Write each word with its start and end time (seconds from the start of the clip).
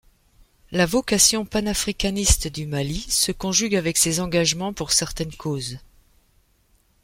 La 0.71 0.87
vocation 0.87 1.45
panafricaniste 1.45 2.47
du 2.47 2.65
Mali 2.65 3.01
se 3.01 3.31
conjugue 3.31 3.75
avec 3.75 3.99
ses 3.99 4.19
engagements 4.19 4.73
pour 4.73 4.93
certaines 4.93 5.35
causes. 5.35 5.77